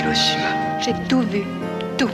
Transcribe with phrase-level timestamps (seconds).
[0.00, 0.80] Hiroshima.
[0.80, 1.44] J'ai tout vu,
[1.98, 2.08] tout.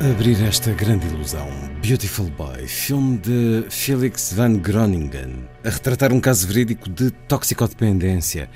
[0.00, 1.48] Abrir esta grande ilusão,
[1.82, 8.48] Beautiful Boy, filme de Felix van Groningen, a retratar um caso verídico de toxicodependência.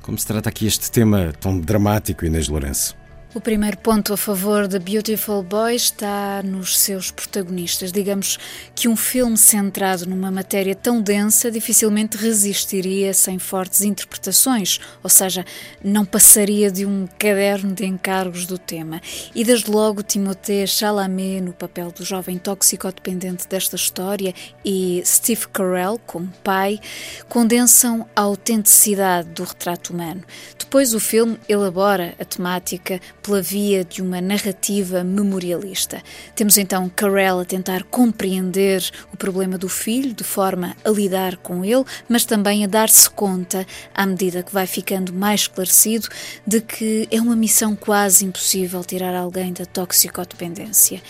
[0.00, 2.96] Como se trata aqui este tema tão dramático, Inês Lourenço?
[3.38, 7.92] O primeiro ponto a favor de Beautiful Boy está nos seus protagonistas.
[7.92, 8.36] Digamos
[8.74, 15.46] que um filme centrado numa matéria tão densa dificilmente resistiria sem fortes interpretações, ou seja,
[15.84, 19.00] não passaria de um caderno de encargos do tema.
[19.32, 26.00] E desde logo Timothée Chalamet no papel do jovem toxicodependente desta história e Steve Carell
[26.04, 26.80] como pai
[27.28, 30.24] condensam a autenticidade do retrato humano.
[30.58, 36.02] Depois o filme elabora a temática pela via de uma narrativa memorialista.
[36.34, 41.62] Temos então Carell a tentar compreender o problema do filho de forma a lidar com
[41.62, 46.08] ele, mas também a dar-se conta, à medida que vai ficando mais esclarecido,
[46.46, 51.02] de que é uma missão quase impossível tirar alguém da toxicodependência.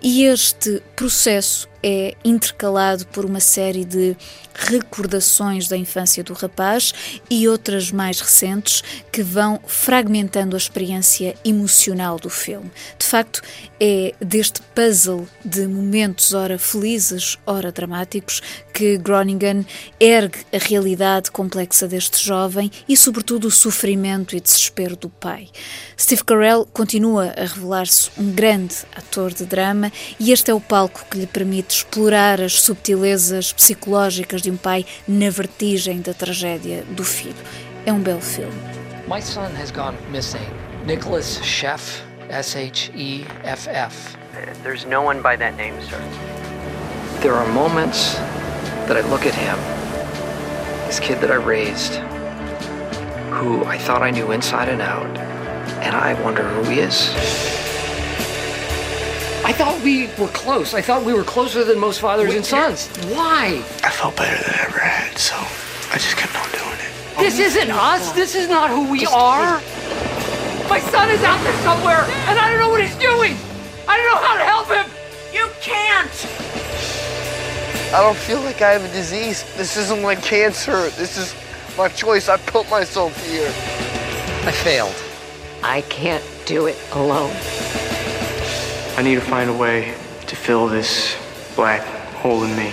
[0.00, 4.16] E este processo é intercalado por uma série de
[4.52, 6.92] recordações da infância do rapaz
[7.30, 12.72] e outras mais recentes que vão fragmentando a experiência emocional do filme.
[12.98, 13.40] De facto,
[13.78, 18.42] é deste puzzle de momentos ora felizes, ora dramáticos,
[18.74, 19.64] que Groningen
[20.00, 25.48] ergue a realidade complexa deste jovem e, sobretudo, o sofrimento e desespero do pai.
[25.98, 31.06] Steve Carell continua a revelar-se um grande ator de drama e este é o palco
[31.08, 37.04] que lhe permite explorar as subtilezas psicológicas de um pai na vertigem da tragédia do
[37.04, 37.36] filho.
[37.84, 38.58] É um belo filme.
[39.06, 40.40] My son has gone missing.
[40.86, 44.16] Nicholas Sheff, S H E F F.
[44.62, 46.00] There's no one by that name, sir.
[47.20, 48.14] There are moments
[48.86, 49.58] that I look at him,
[50.86, 51.96] this kid that I raised,
[53.30, 55.18] who I thought I knew inside and out,
[55.82, 57.10] and I wonder who he is.
[59.46, 60.74] I thought we were close.
[60.74, 62.88] I thought we were closer than most fathers and sons.
[63.14, 63.62] Why?
[63.84, 67.18] I felt better than I ever had, so I just kept on doing it.
[67.20, 68.10] This isn't us.
[68.10, 69.62] This is not who we are.
[70.68, 73.36] My son is out there somewhere, and I don't know what he's doing.
[73.86, 74.90] I don't know how to help him.
[75.32, 76.10] You can't.
[77.94, 79.44] I don't feel like I have a disease.
[79.56, 80.90] This isn't like cancer.
[80.90, 81.36] This is
[81.78, 82.28] my choice.
[82.28, 83.46] I put myself here.
[84.44, 84.96] I failed.
[85.62, 87.30] I can't do it alone.
[88.96, 89.94] I need to find a way
[90.26, 91.18] to fill this
[91.54, 91.82] black
[92.14, 92.68] hole in me.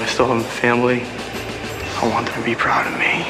[0.00, 1.02] I still have a family.
[2.00, 3.24] I want them to be proud of me.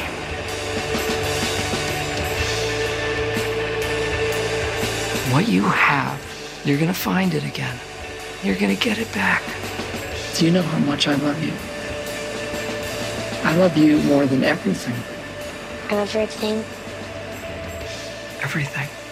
[5.33, 6.21] What you have,
[6.62, 7.79] you're gonna find it again.
[8.43, 9.43] You're gonna get it back.
[10.37, 11.55] Do you know how much I love you?
[13.49, 14.95] I love you more than everything.
[15.89, 16.59] I love everything.
[18.43, 19.03] Everything.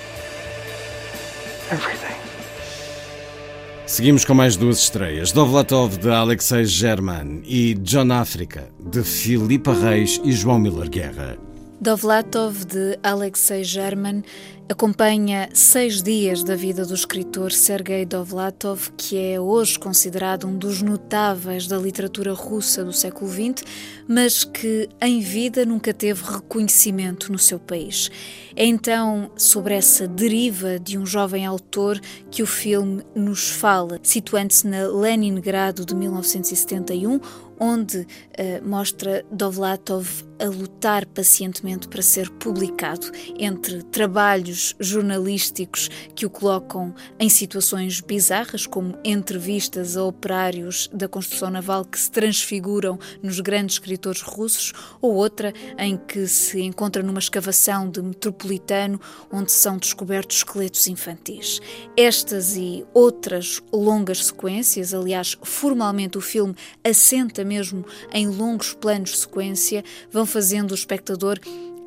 [3.87, 10.21] Seguimos com mais duas estreias: Dovlatov de Alexei German e John África de Filipa Reis
[10.25, 11.52] e João Miller Guerra.
[11.83, 14.23] Dovlatov de Alexei German
[14.71, 20.81] acompanha seis dias da vida do escritor Sergei Dovlatov, que é hoje considerado um dos
[20.81, 23.65] notáveis da literatura russa do século XX,
[24.07, 28.11] mas que em vida nunca teve reconhecimento no seu país.
[28.55, 32.01] É então sobre essa deriva de um jovem autor
[32.31, 37.21] que o filme nos fala, situando-se na Leningrado de 1971,
[37.59, 38.07] onde uh,
[38.69, 43.07] mostra Dovlatov a lutar pacientemente para ser publicado,
[43.39, 51.49] entre trabalhos jornalísticos que o colocam em situações bizarras, como entrevistas a operários da construção
[51.49, 57.21] naval que se transfiguram nos grandes escritores russos, ou outra em que se encontra numa
[57.21, 59.01] escavação de metropolitano
[59.31, 61.61] onde são descobertos esqueletos infantis.
[61.97, 69.17] Estas e outras longas sequências, aliás, formalmente o filme assenta mesmo em longos planos de
[69.19, 71.39] sequência, vão fazendo o espectador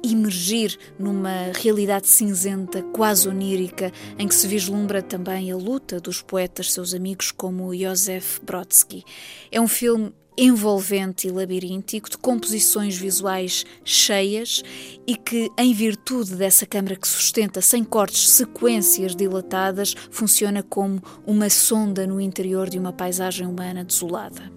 [0.04, 6.72] imergir numa realidade cinzenta, quase onírica, em que se vislumbra também a luta dos poetas,
[6.72, 9.04] seus amigos, como Josef Brodsky.
[9.52, 14.64] É um filme envolvente e labiríntico, de composições visuais cheias
[15.08, 21.50] e que, em virtude dessa câmara que sustenta sem cortes sequências dilatadas, funciona como uma
[21.50, 24.52] sonda no interior de uma paisagem humana desolada.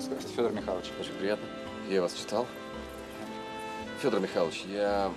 [0.00, 0.86] Федор Михайлович.
[1.00, 1.46] Очень приятно.
[1.88, 2.46] Я вас читал.
[4.00, 5.12] Федор Михайлович, я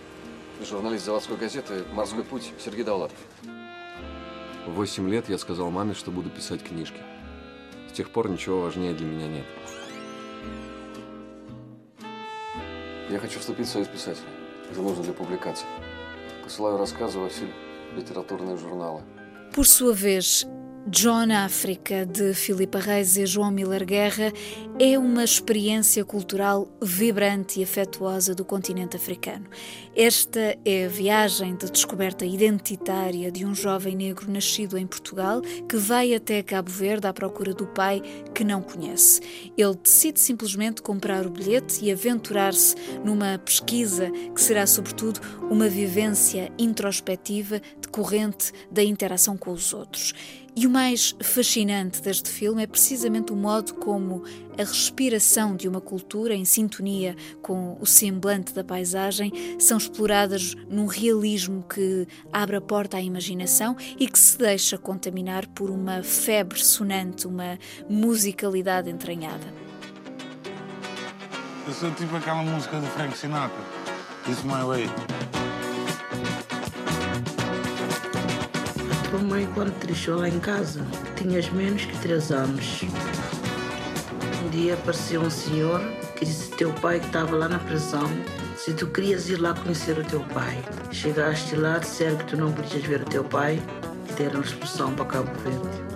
[0.64, 3.18] журналист заводской газеты «Морской путь» Сергей Довлатов.
[4.66, 7.02] Восемь лет я сказал маме, что буду писать книжки.
[7.90, 9.46] С тех пор ничего важнее для меня нет.
[13.10, 14.28] Я хочу вступить в союз писателей.
[14.70, 15.66] Это нужно для публикации.
[16.44, 17.48] Посылаю рассказы во все
[17.96, 19.02] литературные журналы.
[19.56, 20.46] Por sua vez,
[20.90, 24.32] John África, de Filipe Reis e João Miller Guerra,
[24.80, 29.48] é uma experiência cultural vibrante e afetuosa do continente africano.
[29.94, 35.76] Esta é a viagem de descoberta identitária de um jovem negro nascido em Portugal que
[35.76, 38.02] vai até Cabo Verde à procura do pai
[38.34, 39.20] que não conhece.
[39.58, 45.20] Ele decide simplesmente comprar o bilhete e aventurar-se numa pesquisa que será, sobretudo,
[45.52, 50.14] uma vivência introspectiva decorrente da interação com os outros.
[50.60, 54.24] E o mais fascinante deste filme é precisamente o modo como
[54.58, 60.88] a respiração de uma cultura em sintonia com o semblante da paisagem são exploradas num
[60.88, 66.60] realismo que abre a porta à imaginação e que se deixa contaminar por uma febre
[66.60, 69.54] sonante, uma musicalidade entranhada.
[71.68, 73.62] Eu sou tipo aquela música do Frank Sinatra.
[74.28, 75.27] It's my way.
[79.38, 80.84] Mãe, quando te deixou lá em casa,
[81.16, 82.82] tinhas menos que três anos.
[84.44, 85.80] Um dia apareceu um senhor
[86.16, 88.10] que disse teu pai que estava lá na prisão
[88.58, 90.58] se tu querias ir lá conhecer o teu pai.
[90.92, 93.62] Chegaste lá, disseram que tu não podias ver o teu pai
[94.10, 95.88] e deram expulsão para Cabo Verde.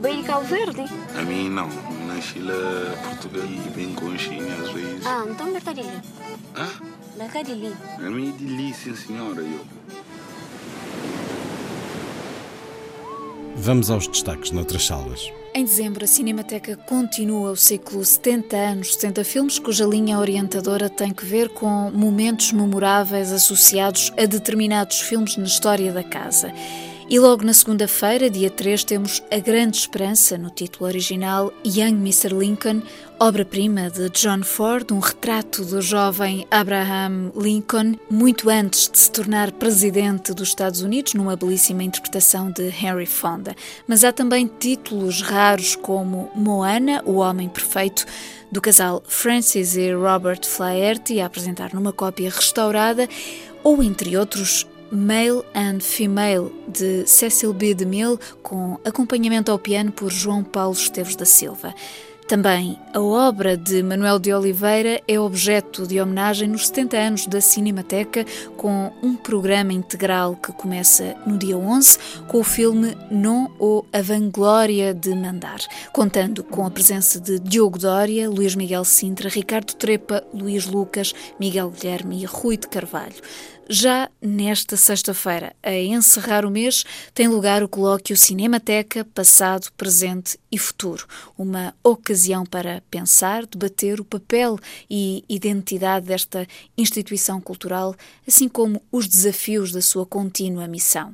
[0.00, 0.84] Veio de Cabo Verde?
[1.18, 1.68] A mim não.
[2.06, 2.54] Nasci lá
[3.02, 5.04] Portugal e bem conchinha às vezes.
[5.04, 6.00] Ah, então Mercadilho.
[6.54, 6.85] Ah?
[7.16, 7.76] Mercadilho.
[7.98, 9.60] A mim de Li, sim senhora, eu.
[13.56, 15.32] Vamos aos destaques noutras salas.
[15.54, 21.14] Em dezembro, a Cinemateca continua o ciclo 70 anos, 70 filmes, cuja linha orientadora tem
[21.14, 26.52] que ver com momentos memoráveis associados a determinados filmes na história da casa.
[27.08, 32.34] E logo na segunda-feira, dia 3, temos A Grande Esperança, no título original Young Mr.
[32.34, 32.82] Lincoln,
[33.20, 39.52] obra-prima de John Ford, um retrato do jovem Abraham Lincoln, muito antes de se tornar
[39.52, 43.54] presidente dos Estados Unidos, numa belíssima interpretação de Henry Fonda.
[43.86, 48.04] Mas há também títulos raros como Moana, o Homem Perfeito,
[48.50, 53.08] do casal Francis e Robert Flaherty, a apresentar numa cópia restaurada,
[53.62, 57.74] ou entre outros Male and Female, de Cecil B.
[57.74, 61.74] DeMille, com acompanhamento ao piano por João Paulo Esteves da Silva.
[62.26, 67.40] Também a obra de Manuel de Oliveira é objeto de homenagem nos 70 anos da
[67.40, 68.24] Cinemateca,
[68.56, 74.02] com um programa integral que começa no dia 11 com o filme Non ou A
[74.02, 75.60] Vanglória de Mandar,
[75.92, 81.70] contando com a presença de Diogo Dória, Luís Miguel Sintra, Ricardo Trepa, Luís Lucas, Miguel
[81.70, 83.22] Guilherme e Rui de Carvalho.
[83.68, 90.56] Já nesta sexta-feira, a encerrar o mês, tem lugar o colóquio Cinemateca Passado, Presente e
[90.56, 91.04] Futuro,
[91.36, 94.56] uma ocasião para pensar, debater o papel
[94.88, 96.46] e identidade desta
[96.78, 97.96] instituição cultural,
[98.26, 101.12] assim como os desafios da sua contínua missão.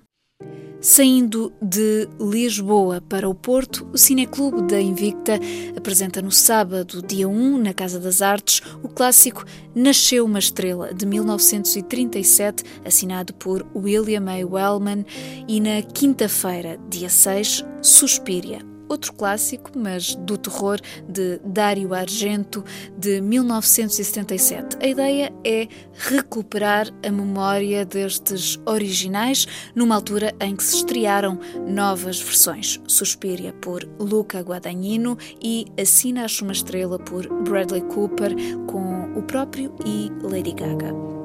[0.80, 5.38] Saindo de Lisboa para o Porto, o Cineclube da Invicta
[5.76, 9.44] apresenta no sábado, dia 1, na Casa das Artes, o clássico
[9.76, 14.44] Nasceu uma Estrela, de 1937, assinado por William A.
[14.44, 15.06] Wellman,
[15.46, 22.64] e na quinta-feira, dia 6, Suspiria, outro clássico, mas do terror, de Dario Argento,
[22.96, 24.76] de 1977.
[24.80, 32.20] A ideia é recuperar a memória destes originais numa altura em que se estrearam novas
[32.20, 32.80] versões.
[32.86, 38.34] Suspiria por Luca Guadagnino e Assina Acho uma Estrela por Bradley Cooper,
[38.66, 41.21] com o próprio e Lady Gaga.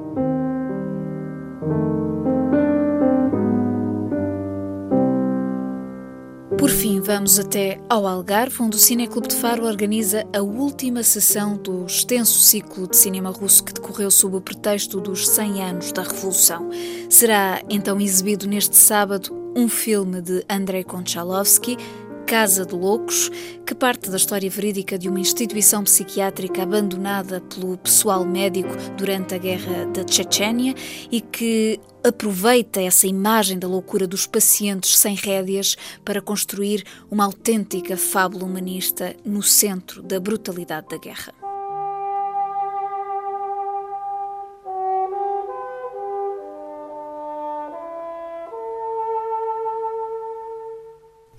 [6.68, 11.56] Por fim, vamos até ao Algarve, onde o Cineclube de Faro organiza a última sessão
[11.56, 16.02] do extenso ciclo de cinema russo que decorreu sob o pretexto dos 100 anos da
[16.02, 16.68] Revolução.
[17.08, 21.78] Será então exibido neste sábado um filme de Andrei Konchalovsky,
[22.28, 23.30] Casa de Loucos,
[23.64, 28.68] que parte da história verídica de uma instituição psiquiátrica abandonada pelo pessoal médico
[28.98, 30.74] durante a guerra da Chechênia
[31.10, 37.96] e que aproveita essa imagem da loucura dos pacientes sem rédeas para construir uma autêntica
[37.96, 41.37] fábula humanista no centro da brutalidade da guerra.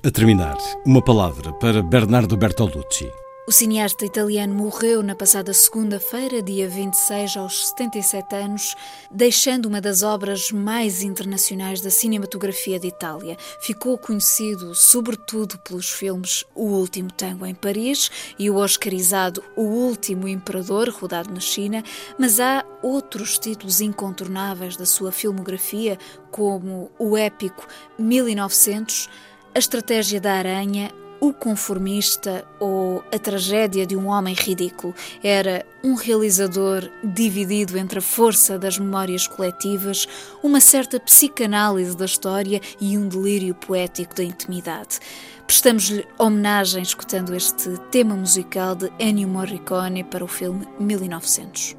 [0.01, 3.11] A terminar, uma palavra para Bernardo Bertolucci.
[3.45, 8.75] O cineasta italiano morreu na passada segunda-feira, dia 26, aos 77 anos,
[9.11, 13.35] deixando uma das obras mais internacionais da cinematografia de Itália.
[13.59, 20.29] Ficou conhecido sobretudo pelos filmes O Último Tango em Paris e o oscarizado O Último
[20.29, 21.83] Imperador, rodado na China,
[22.17, 25.97] mas há outros títulos incontornáveis da sua filmografia,
[26.31, 29.09] como o épico 1900
[29.53, 34.93] a Estratégia da Aranha, O Conformista ou A Tragédia de um Homem Ridículo.
[35.23, 40.07] Era um realizador dividido entre a força das memórias coletivas,
[40.43, 44.99] uma certa psicanálise da história e um delírio poético da intimidade.
[45.45, 51.78] Prestamos-lhe homenagem escutando este tema musical de Ennio Morricone para o filme 1900.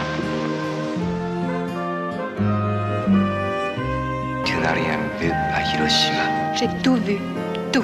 [5.87, 7.17] J'ai tout vu.
[7.71, 7.83] Tout.